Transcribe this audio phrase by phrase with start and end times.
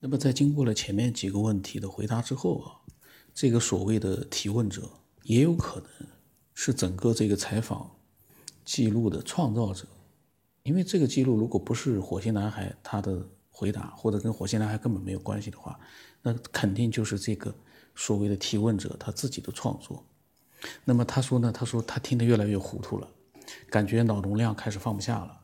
[0.00, 2.78] 那么在经过了前面几个问题的回答之后啊，
[3.34, 4.88] 这个所谓的提问者
[5.24, 5.88] 也有可能
[6.54, 7.90] 是整个这个采访
[8.64, 9.88] 记录的创造者，
[10.62, 15.76] 因为这个记录如果不是火星男孩他的回答，或者跟火星男孩根本没有关系的话，
[16.22, 17.52] 那肯定就是这个
[17.96, 20.04] 所谓的提问者他自己的创作。
[20.84, 23.08] 那么他说呢，他说他听得越来越糊涂了，
[23.68, 25.40] 感觉脑容量开始放不下了。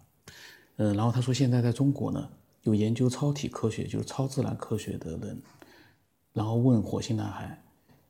[0.77, 2.29] 嗯，然后他说现在在中国呢。
[2.65, 5.41] 有研究超体科学，就是超自然科学的人，
[6.33, 7.63] 然后问火星男孩：“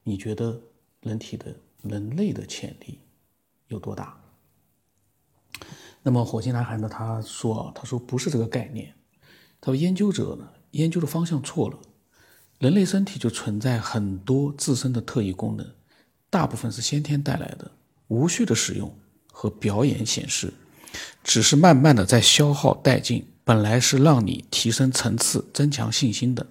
[0.03, 0.61] 你觉得
[1.01, 2.99] 人体的人类的潜力
[3.67, 4.17] 有多大？”
[6.03, 6.89] 那么火星男孩呢？
[6.89, 8.95] 他说：“他说不是这个概念。
[9.61, 11.79] 他说研究者呢，研究的方向错了。
[12.61, 15.69] 人类身体就存在很多自身的特异功能，
[16.31, 17.69] 大部分是先天带来的，
[18.07, 18.97] 无序的使用
[19.33, 20.53] 和表演显示，
[21.25, 26.47] 只是慢慢的在消耗殆尽。”本来是让你提升层次、增强信心的。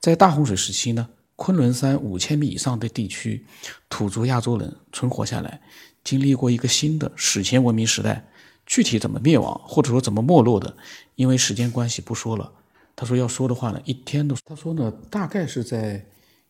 [0.00, 3.46] 在大洪水时期呢，昆仑山五千米以上的地区，
[3.88, 5.62] 土著亚洲人存活下来，
[6.02, 8.28] 经历过一个新的史前文明时代。
[8.66, 10.74] 具体怎么灭亡，或者说怎么没落的，
[11.16, 12.50] 因为时间关系不说了。
[12.96, 14.34] 他说要说的话呢，一天都。
[14.44, 16.06] 他说呢，大概是在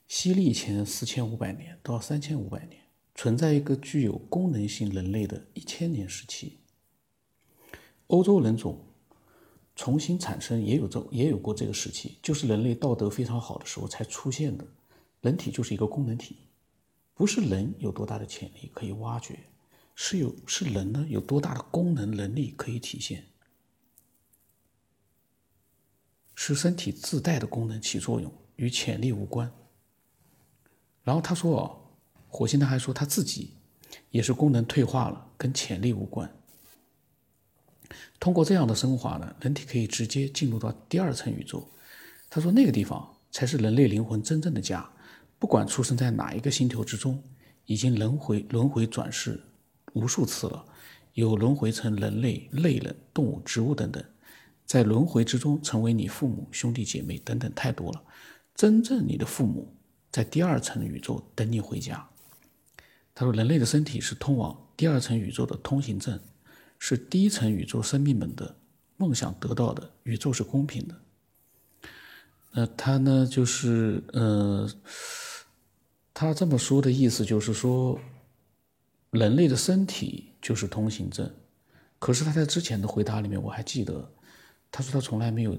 [0.07, 2.81] 西历前四千五百年到三千五百年，
[3.17, 6.61] 存在一个具有功能性人类的一千年时期，
[8.07, 8.81] 欧洲人种。
[9.77, 14.65] 重新产生也有这也有过这个时期，就是人类道德非常好的时候才出现的。
[15.21, 16.37] 人体就是一个功能体，
[17.15, 19.39] 不是人有多大的潜力可以挖掘，
[19.95, 23.25] 是有是人呢有多大的功能能力可以体现，
[26.35, 29.51] 是身体自带的功能起作用，与潜力无关。
[31.03, 31.81] 然后他说哦，
[32.29, 33.55] 火星男孩说他自己
[34.11, 36.31] 也是功能退化了，跟潜力无关。
[38.19, 41.69] 通过这样的升华呢，人体可以直接进入到第二层宇宙。
[42.31, 44.89] 他说，那个地方才是人类灵魂真正的家。
[45.39, 47.23] 不管出生在哪一个星球之中，
[47.67, 49.39] 已经轮回轮回转世
[49.93, 50.65] 无数次了，
[51.13, 54.03] 有轮回成人类、类人、动物、植物等等，
[54.65, 58.03] 在轮回之中成为你父母、兄弟姐妹等等太多了。
[58.55, 59.75] 真正你的父母
[60.11, 62.09] 在第二层宇宙等你回家。
[63.15, 66.19] 他说，人类的身体是通往第二层宇宙的通行证。
[66.79, 68.57] 是第一层宇宙生命们的
[68.97, 70.95] 梦想得到的，宇宙是公平的。
[72.53, 74.71] 那他呢，就是呃，
[76.13, 77.99] 他这么说的意思就是说，
[79.11, 81.29] 人类的身体就是通行证。
[81.99, 84.13] 可是他在之前的回答里面，我还记得，
[84.71, 85.59] 他说他从来没有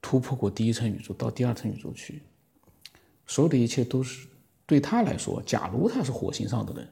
[0.00, 2.22] 突破过第一层宇宙到第二层宇宙去，
[3.26, 4.28] 所有的一切都是
[4.66, 5.42] 对他来说。
[5.44, 6.88] 假如他是火星上的人，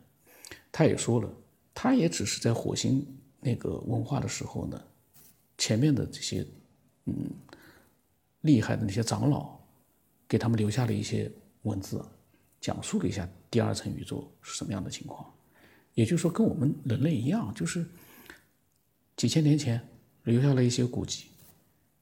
[0.72, 1.31] 他也说了，
[1.75, 3.06] 他也只是在火星。
[3.40, 4.82] 那个文化的时候呢，
[5.56, 6.46] 前面的这些
[7.06, 7.30] 嗯
[8.42, 9.58] 厉害的那些长老，
[10.28, 11.30] 给他们留下了一些
[11.62, 12.04] 文字，
[12.60, 15.30] 讲述了一下第二层宇宙是什么样的情况。
[15.94, 17.84] 也就是说，跟我们人类一样，就是
[19.16, 19.80] 几千年前
[20.24, 21.26] 留下了一些古籍，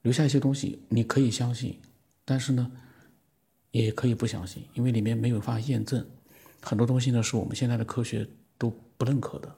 [0.03, 1.77] 留下一些东西，你可以相信，
[2.23, 2.71] 但是呢，
[3.71, 6.05] 也可以不相信，因为里面没有办法验证。
[6.61, 8.27] 很多东西呢，是我们现在的科学
[8.57, 9.55] 都不认可的。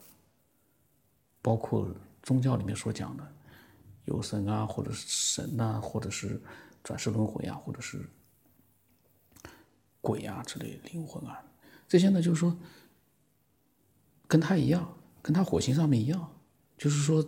[1.42, 1.88] 包括
[2.22, 3.28] 宗教里面所讲的
[4.06, 6.42] 有神啊，或者是神呐，或者是
[6.84, 8.08] 转世轮回啊，或者是
[10.02, 11.44] 鬼啊之类灵魂啊，
[11.88, 12.58] 这些呢，就是说
[14.28, 16.32] 跟他一样，跟他火星上面一样，
[16.78, 17.24] 就是说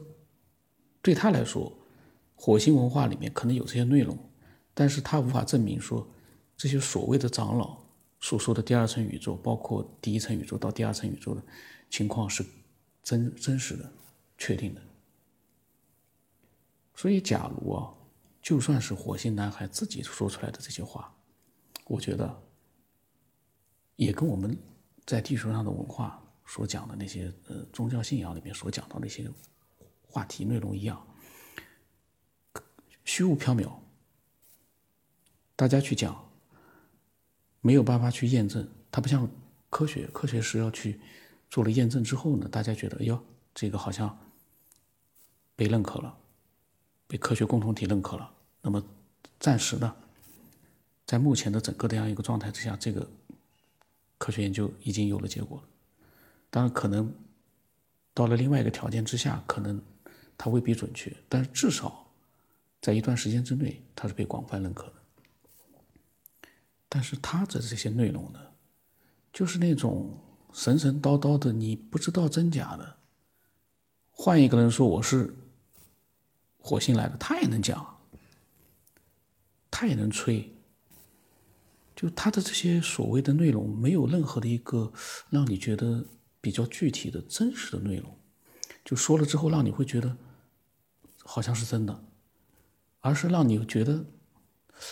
[1.01, 1.71] 对他来说，
[2.35, 4.17] 火星文化里面可能有这些内容，
[4.73, 6.07] 但是他无法证明说
[6.55, 7.77] 这些所谓的长老
[8.19, 11.43] 所说的第二层宇宙，包括第一层宇宙到第二层宇宙的
[11.89, 12.45] 情况是
[13.03, 13.91] 真真实的。
[14.45, 14.81] 确定的，
[16.93, 17.93] 所以假如啊，
[18.41, 21.15] 就算是火星男孩自己说出来的这些话，
[21.85, 22.43] 我觉得
[23.95, 24.57] 也跟我们
[25.05, 29.31] 在地球上的文化所讲的那些呃宗教信仰里面所讲到那些
[30.05, 31.01] 话题内容一样，
[33.05, 33.71] 虚无缥缈，
[35.55, 36.29] 大家去讲
[37.61, 39.25] 没有办法去验证，它不像
[39.69, 40.99] 科学，科学是要去
[41.49, 43.17] 做了验证之后呢，大家觉得哎呦。
[43.55, 44.17] 这个好像
[45.55, 46.17] 被认可了，
[47.07, 48.31] 被科学共同体认可了。
[48.61, 48.83] 那么
[49.39, 49.95] 暂时呢，
[51.05, 53.07] 在目前的整个这样一个状态之下，这个
[54.17, 55.63] 科学研究已经有了结果了。
[56.49, 57.13] 当然，可能
[58.13, 59.81] 到了另外一个条件之下，可能
[60.37, 62.07] 它未必准确，但是至少
[62.81, 64.93] 在一段时间之内，它是被广泛认可的。
[66.87, 68.39] 但是它的这些内容呢，
[69.31, 70.15] 就是那种
[70.53, 72.97] 神神叨叨的，你不知道真假的。
[74.11, 75.35] 换一个人说我是
[76.65, 77.85] 火星来的，他也能讲，
[79.69, 80.49] 他也能吹，
[81.93, 84.93] 就他的这些所谓的内容，没有任何的一个
[85.29, 86.05] 让你觉得
[86.39, 88.17] 比较具体的真实的内容，
[88.85, 90.15] 就说了之后让你会觉得
[91.25, 92.03] 好像是真的，
[93.01, 94.05] 而是让你觉得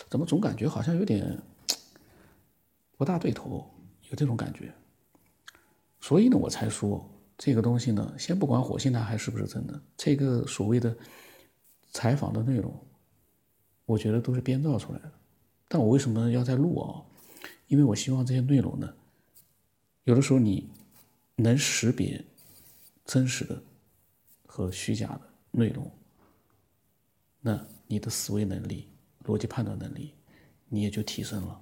[0.09, 1.41] 怎么总感觉好像有点
[2.97, 3.73] 不大对头，
[4.09, 4.73] 有这种感觉。
[6.01, 10.93] 所以呢，我才说这个东西呢，先不管火星男孩是不是真的，这个所谓的
[11.91, 12.73] 采访的内容，
[13.85, 15.11] 我觉得都是编造出来的。
[15.67, 17.03] 但我为什么要在录啊？
[17.67, 18.93] 因为我希望这些内容呢，
[20.03, 20.69] 有的时候你
[21.35, 22.23] 能识别
[23.05, 23.61] 真实的
[24.45, 25.21] 和虚假的
[25.51, 25.89] 内容，
[27.39, 28.89] 那你的思维能力、
[29.23, 30.13] 逻辑判断能力
[30.67, 31.61] 你也就提升了。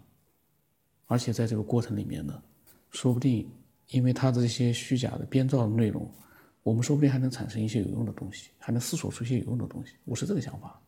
[1.06, 2.42] 而且在这个过程里面呢，
[2.92, 3.48] 说不定
[3.90, 6.12] 因为他的这些虚假的编造的内容，
[6.70, 9.94] 我们说不定还能产生一些有用的东西，还能思索出一些有用的东西。
[10.06, 10.80] 我是这个想法。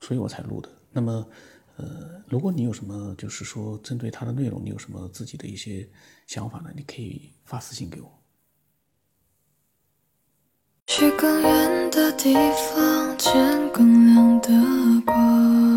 [0.00, 0.70] 所以我才录的。
[0.92, 1.28] 那么，
[1.76, 5.90] 呃，如果你有什么，就是说针对它的内容，你有什么自己的一些
[6.28, 6.70] 想法呢？
[6.76, 8.22] 你可以发私信给我。
[10.86, 14.48] 去更远的地方，见更亮的
[15.04, 15.58] 光。